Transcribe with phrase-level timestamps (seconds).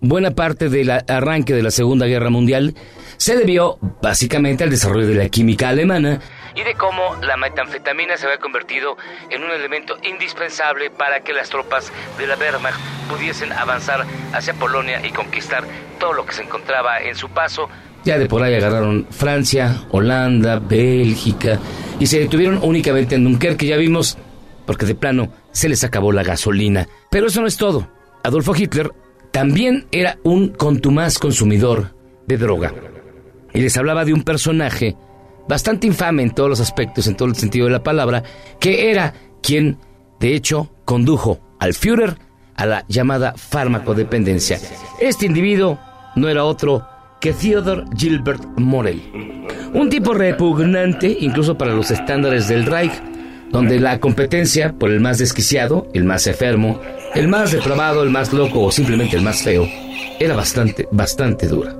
[0.00, 2.74] buena parte del arranque de la Segunda Guerra Mundial
[3.16, 6.20] se debió básicamente al desarrollo de la química alemana
[6.54, 8.96] y de cómo la metanfetamina se había convertido
[9.30, 12.78] en un elemento indispensable para que las tropas de la Wehrmacht
[13.08, 15.64] pudiesen avanzar hacia Polonia y conquistar
[16.00, 17.68] todo lo que se encontraba en su paso.
[18.04, 21.58] Ya de por ahí agarraron Francia, Holanda, Bélgica
[22.00, 24.16] y se detuvieron únicamente en Dunkerque, ya vimos,
[24.66, 26.88] porque de plano se les acabó la gasolina.
[27.10, 27.88] Pero eso no es todo.
[28.24, 28.90] Adolfo Hitler
[29.30, 31.94] también era un contumaz consumidor
[32.26, 32.74] de droga.
[33.54, 34.96] Y les hablaba de un personaje
[35.48, 38.22] bastante infame en todos los aspectos, en todo el sentido de la palabra,
[38.60, 39.78] que era quien,
[40.20, 42.16] de hecho, condujo al Führer
[42.54, 44.58] a la llamada farmacodependencia.
[45.00, 45.78] Este individuo
[46.16, 46.86] no era otro
[47.20, 49.02] que Theodor Gilbert Morel,
[49.74, 52.92] un tipo repugnante incluso para los estándares del Reich,
[53.50, 56.80] donde la competencia por el más desquiciado, el más enfermo,
[57.14, 59.66] el más depravado, el más loco o simplemente el más feo,
[60.20, 61.74] era bastante, bastante dura.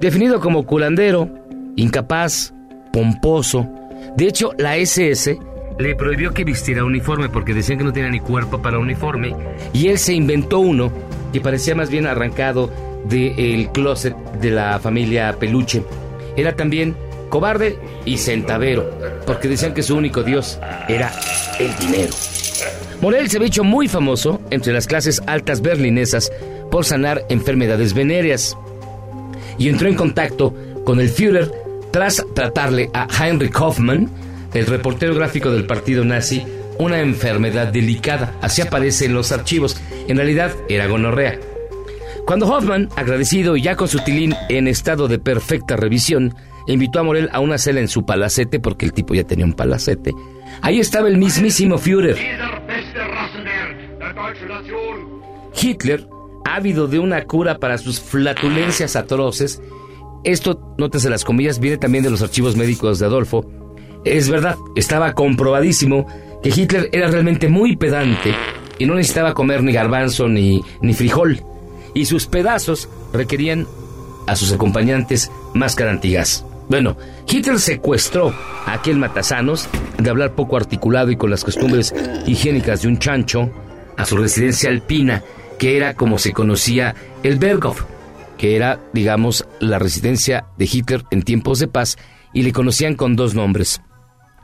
[0.00, 1.28] Definido como culandero,
[1.76, 2.52] incapaz,
[2.92, 3.68] pomposo.
[4.16, 5.38] De hecho, la SS
[5.78, 9.34] le prohibió que vistiera uniforme porque decían que no tenía ni cuerpo para uniforme.
[9.72, 10.92] Y él se inventó uno
[11.32, 12.70] que parecía más bien arrancado
[13.08, 15.82] del closet de la familia Peluche.
[16.36, 16.96] Era también
[17.28, 18.90] cobarde y centavero,
[19.26, 20.58] porque decían que su único dios
[20.88, 21.12] era
[21.58, 22.12] el dinero.
[23.00, 26.32] Morel se había hecho muy famoso entre las clases altas berlinesas
[26.70, 28.56] por sanar enfermedades venéreas
[29.58, 31.50] y entró en contacto con el Führer
[31.90, 34.10] tras tratarle a Heinrich Hoffmann,
[34.52, 36.44] el reportero gráfico del partido nazi,
[36.78, 38.36] una enfermedad delicada.
[38.40, 39.80] Así aparece en los archivos.
[40.08, 41.38] En realidad era gonorrea.
[42.26, 46.34] Cuando Hoffman, agradecido y ya con su tilín en estado de perfecta revisión,
[46.72, 49.52] invitó a Morel a una cela en su palacete, porque el tipo ya tenía un
[49.52, 50.12] palacete,
[50.62, 52.16] ahí estaba el mismísimo Führer.
[55.60, 56.06] Hitler,
[56.44, 59.60] ávido de una cura para sus flatulencias atroces,
[60.24, 63.44] esto, nótese las comillas, viene también de los archivos médicos de Adolfo.
[64.04, 66.06] Es verdad, estaba comprobadísimo
[66.42, 68.34] que Hitler era realmente muy pedante
[68.78, 71.42] y no necesitaba comer ni garbanzo ni, ni frijol.
[71.92, 73.66] Y sus pedazos requerían
[74.26, 76.44] a sus acompañantes máscara antigas.
[76.68, 76.96] Bueno,
[77.28, 78.34] Hitler secuestró
[78.66, 81.94] a aquel matasanos de hablar poco articulado y con las costumbres
[82.26, 83.50] higiénicas de un chancho
[83.96, 85.22] a su residencia alpina,
[85.58, 87.84] que era como se conocía el Berghof,
[88.38, 91.96] que era, digamos, la residencia de Hitler en tiempos de paz,
[92.32, 93.80] y le conocían con dos nombres,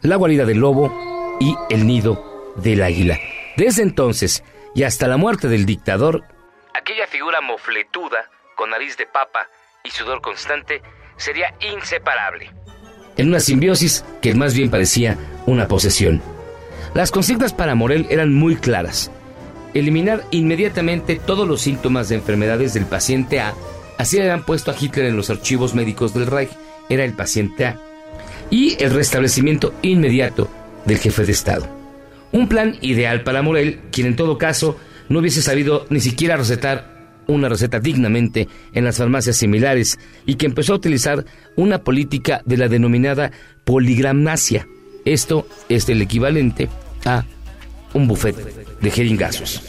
[0.00, 3.18] la guarida del lobo y el nido del águila.
[3.56, 4.42] Desde entonces
[4.74, 6.24] y hasta la muerte del dictador,
[6.74, 9.48] aquella figura mofletuda, con nariz de papa
[9.84, 10.82] y sudor constante,
[11.16, 12.50] sería inseparable.
[13.16, 15.16] En una simbiosis que más bien parecía
[15.46, 16.20] una posesión.
[16.94, 19.10] Las consignas para Morel eran muy claras.
[19.72, 23.54] Eliminar inmediatamente todos los síntomas de enfermedades del paciente A
[23.96, 26.50] Así le habían puesto a Hitler en los archivos médicos del Reich,
[26.88, 27.80] era el paciente A.
[28.50, 30.50] Y el restablecimiento inmediato
[30.84, 31.68] del jefe de Estado.
[32.32, 36.93] Un plan ideal para Morel, quien en todo caso no hubiese sabido ni siquiera recetar
[37.26, 41.24] una receta dignamente en las farmacias similares y que empezó a utilizar
[41.56, 43.30] una política de la denominada
[43.64, 44.66] poligramnasia.
[45.04, 46.68] Esto es el equivalente
[47.04, 47.24] a
[47.92, 48.36] un buffet
[48.80, 49.62] de jeringazos.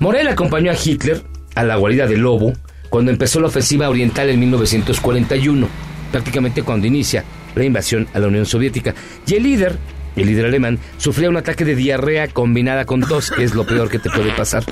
[0.00, 1.22] Morel acompañó a Hitler
[1.54, 2.52] a la guarida del lobo,
[2.88, 5.68] cuando empezó la ofensiva oriental en 1941,
[6.10, 7.24] prácticamente cuando inicia
[7.54, 8.94] la invasión a la Unión Soviética.
[9.26, 9.76] Y el líder,
[10.16, 13.90] el líder alemán, sufría un ataque de diarrea combinada con tos, que es lo peor
[13.90, 14.64] que te puede pasar.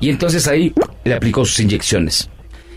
[0.00, 2.30] Y entonces ahí le aplicó sus inyecciones.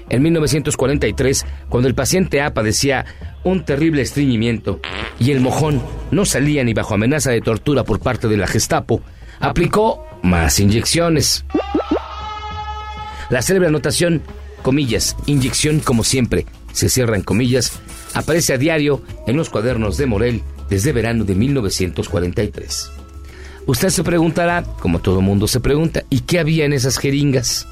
[0.09, 3.05] En 1943, cuando el paciente A padecía
[3.43, 4.79] un terrible estreñimiento
[5.19, 9.01] y el mojón no salía ni bajo amenaza de tortura por parte de la Gestapo,
[9.39, 11.45] aplicó más inyecciones.
[13.29, 14.21] La célebre anotación
[14.61, 17.79] comillas, inyección como siempre, se cierran comillas,
[18.13, 22.91] aparece a diario en los cuadernos de Morel desde verano de 1943.
[23.65, 27.67] Usted se preguntará, como todo mundo se pregunta, ¿y qué había en esas jeringas?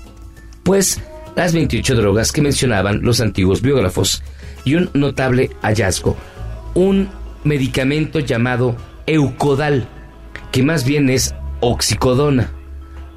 [0.65, 0.99] Pues
[1.35, 4.23] las 28 drogas que mencionaban los antiguos biógrafos
[4.63, 6.17] y un notable hallazgo,
[6.73, 7.07] un
[7.43, 8.75] medicamento llamado
[9.05, 9.87] Eucodal,
[10.51, 12.51] que más bien es oxicodona,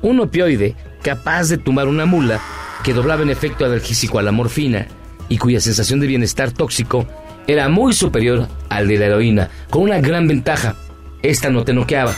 [0.02, 2.38] un opioide capaz de tumbar una mula
[2.84, 4.86] que doblaba en efecto analgésico a la morfina
[5.30, 7.08] y cuya sensación de bienestar tóxico
[7.46, 10.76] era muy superior al de la heroína, con una gran ventaja.
[11.22, 12.14] Esta no te noqueaba,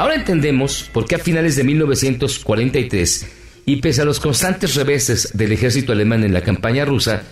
[0.00, 5.52] Ahora entendemos por qué a finales de 1943, y pese a los constantes reveses del
[5.52, 7.22] ejército alemán en la campaña rusa,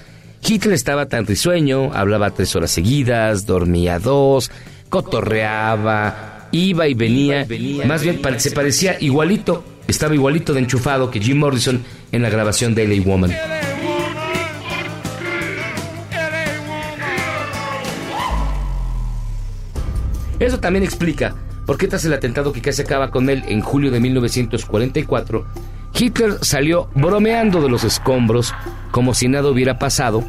[0.46, 4.50] Hitler estaba tan risueño, hablaba tres horas seguidas, dormía dos,
[4.88, 7.46] cotorreaba, iba y venía,
[7.86, 11.82] más bien se parecía igualito, estaba igualito de enchufado que Jim Morrison
[12.12, 13.32] en la grabación de LA Woman.
[20.38, 21.34] Eso también explica
[21.66, 25.46] por qué tras el atentado que casi acaba con él en julio de 1944,
[25.94, 28.54] Hitler salió bromeando de los escombros
[28.90, 30.24] como si nada hubiera pasado,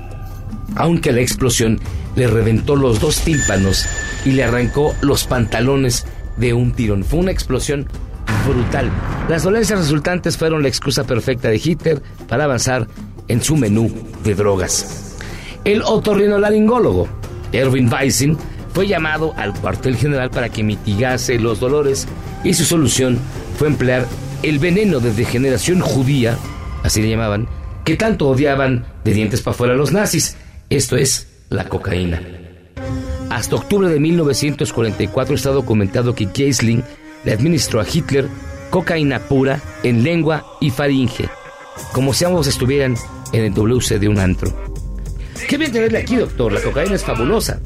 [0.75, 1.79] aunque la explosión
[2.15, 3.85] le reventó los dos tímpanos
[4.25, 6.05] y le arrancó los pantalones
[6.37, 7.03] de un tirón.
[7.03, 7.87] Fue una explosión
[8.47, 8.89] brutal.
[9.27, 12.87] Las dolencias resultantes fueron la excusa perfecta de Hitler para avanzar
[13.27, 13.91] en su menú
[14.23, 15.17] de drogas.
[15.65, 17.07] El otorrinolaringólogo
[17.51, 18.37] Erwin Weissing
[18.73, 22.07] fue llamado al cuartel general para que mitigase los dolores
[22.43, 23.19] y su solución
[23.57, 24.05] fue emplear
[24.43, 26.37] el veneno de degeneración judía,
[26.83, 27.47] así le llamaban,
[27.83, 30.37] que tanto odiaban de dientes para afuera los nazis.
[30.69, 32.21] Esto es la cocaína.
[33.29, 36.83] Hasta octubre de 1944 está documentado que Geisling
[37.25, 38.27] le administró a Hitler
[38.69, 41.29] cocaína pura en lengua y faringe,
[41.91, 42.95] como si ambos estuvieran
[43.33, 44.53] en el WC de un antro.
[45.47, 47.59] Qué bien tenerle aquí, doctor, la cocaína es fabulosa.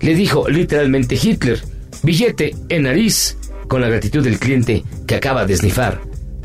[0.00, 1.60] Le dijo literalmente Hitler,
[2.02, 3.36] billete en nariz,
[3.68, 6.00] con la gratitud del cliente que acaba de esnifar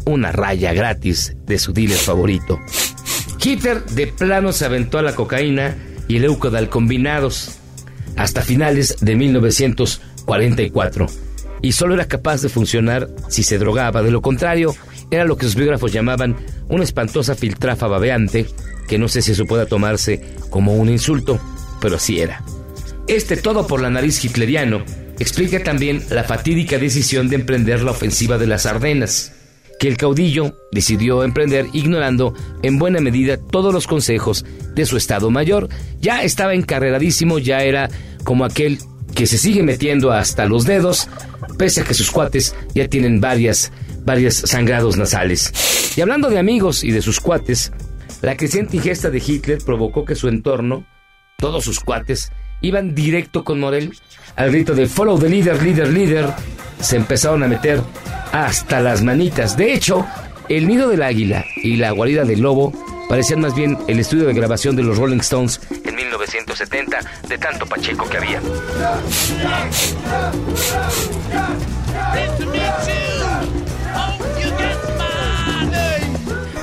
[0.05, 2.59] una raya gratis de su dealer favorito.
[3.43, 5.75] Hitler de plano se aventó a la cocaína
[6.07, 7.57] y el Eucodal combinados
[8.15, 11.07] hasta finales de 1944
[11.61, 14.75] y solo era capaz de funcionar si se drogaba, de lo contrario
[15.11, 16.37] era lo que sus biógrafos llamaban
[16.69, 18.45] una espantosa filtrafa babeante
[18.87, 21.39] que no sé si eso pueda tomarse como un insulto,
[21.79, 22.43] pero así era.
[23.07, 24.83] Este todo por la nariz hitleriano
[25.21, 29.33] explica también la fatídica decisión de emprender la ofensiva de las Ardenas,
[29.79, 34.45] que el caudillo decidió emprender ignorando en buena medida todos los consejos
[34.75, 35.69] de su Estado Mayor.
[35.99, 37.89] Ya estaba encarreradísimo, ya era
[38.23, 38.79] como aquel
[39.15, 41.09] que se sigue metiendo hasta los dedos,
[41.57, 43.71] pese a que sus cuates ya tienen varias,
[44.05, 45.51] varias sangrados nasales.
[45.95, 47.71] Y hablando de amigos y de sus cuates,
[48.21, 50.85] la creciente ingesta de Hitler provocó que su entorno,
[51.37, 53.93] todos sus cuates, iban directo con Morel
[54.35, 56.29] al grito de follow the leader, leader, leader.
[56.79, 57.81] Se empezaron a meter
[58.31, 59.57] hasta las manitas.
[59.57, 60.05] De hecho,
[60.49, 62.73] el nido del águila y la guarida del lobo
[63.09, 67.65] parecían más bien el estudio de grabación de los Rolling Stones en 1970, de tanto
[67.65, 68.41] Pacheco que había.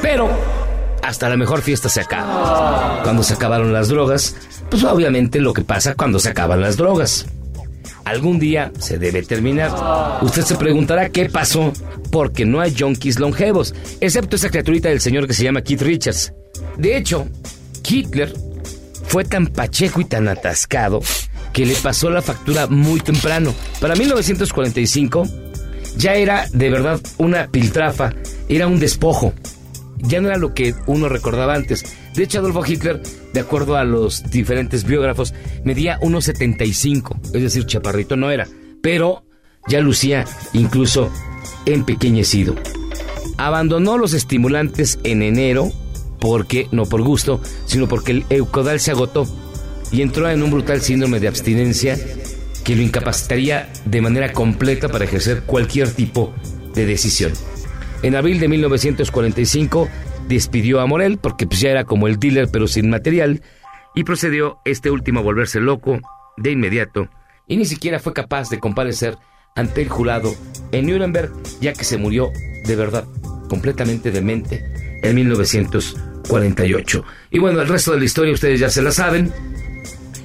[0.00, 0.30] Pero
[1.02, 3.02] hasta la mejor fiesta se acaba.
[3.02, 4.34] Cuando se acabaron las drogas,
[4.70, 7.26] pues obviamente lo que pasa cuando se acaban las drogas.
[8.04, 9.70] Algún día se debe terminar.
[10.22, 11.72] Usted se preguntará qué pasó,
[12.10, 16.32] porque no hay junkies longevos, excepto esa criaturita del señor que se llama Keith Richards.
[16.78, 17.26] De hecho,
[17.86, 18.32] Hitler
[19.06, 21.00] fue tan pacheco y tan atascado
[21.52, 23.54] que le pasó la factura muy temprano.
[23.80, 25.26] Para 1945
[25.96, 28.14] ya era de verdad una piltrafa,
[28.48, 29.32] era un despojo.
[29.98, 31.84] Ya no era lo que uno recordaba antes.
[32.14, 33.02] De hecho, Adolfo Hitler,
[33.32, 35.34] de acuerdo a los diferentes biógrafos,
[35.64, 38.46] medía 1,75, es decir, chaparrito no era,
[38.80, 39.24] pero
[39.66, 41.10] ya lucía incluso
[41.66, 42.54] empequeñecido.
[43.36, 45.70] Abandonó los estimulantes en enero,
[46.20, 49.26] porque, no por gusto, sino porque el eucodal se agotó
[49.92, 51.96] y entró en un brutal síndrome de abstinencia
[52.64, 56.34] que lo incapacitaría de manera completa para ejercer cualquier tipo
[56.74, 57.32] de decisión.
[58.02, 59.88] En abril de 1945
[60.28, 63.42] despidió a Morel porque pues, ya era como el dealer pero sin material
[63.94, 65.98] y procedió este último a volverse loco
[66.36, 67.08] de inmediato
[67.48, 69.16] y ni siquiera fue capaz de comparecer
[69.56, 70.32] ante el jurado
[70.70, 72.30] en Nuremberg ya que se murió
[72.66, 73.04] de verdad
[73.48, 74.64] completamente demente
[75.02, 77.04] en 1948.
[77.30, 79.32] Y bueno, el resto de la historia ustedes ya se la saben.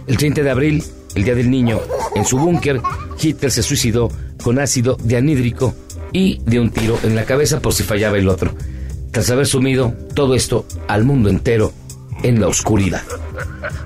[0.07, 0.83] El 30 de abril,
[1.15, 1.79] el Día del Niño,
[2.15, 2.81] en su búnker,
[3.21, 4.11] Hitler se suicidó
[4.43, 5.73] con ácido dianhídrico
[6.13, 8.55] y de un tiro en la cabeza por si fallaba el otro
[9.13, 11.71] tras haber sumido todo esto al mundo entero
[12.23, 13.03] en la oscuridad.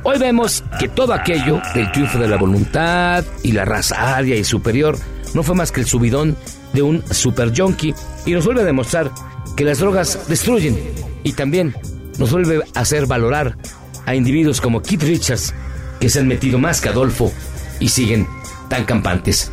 [0.04, 4.46] Hoy vemos que todo aquello del triunfo de la voluntad y la raza aria y
[4.46, 4.98] superior
[5.34, 6.38] no fue más que el subidón
[6.74, 7.94] de un super junkie
[8.26, 9.12] y nos vuelve a demostrar
[9.58, 10.80] que las drogas destruyen
[11.24, 11.76] y también
[12.18, 13.58] nos vuelve a hacer valorar
[14.06, 15.54] a individuos como Keith Richards
[16.00, 17.34] que se han metido más que Adolfo
[17.82, 18.28] y siguen
[18.70, 19.52] tan campantes.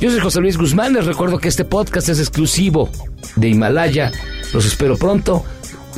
[0.00, 2.90] Yo soy José Luis Guzmán, les recuerdo que este podcast es exclusivo
[3.36, 4.12] de Himalaya
[4.52, 5.44] los espero pronto.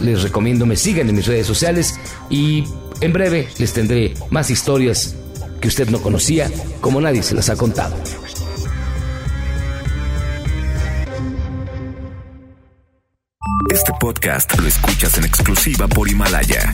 [0.00, 1.98] Les recomiendo me sigan en mis redes sociales
[2.30, 2.64] y
[3.00, 5.16] en breve les tendré más historias
[5.60, 6.50] que usted no conocía
[6.80, 7.96] como nadie se las ha contado.
[13.70, 16.72] Este podcast lo escuchas en exclusiva por Himalaya.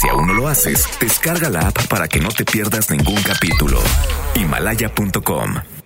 [0.00, 3.80] Si aún no lo haces, descarga la app para que no te pierdas ningún capítulo.
[4.34, 5.79] Himalaya.com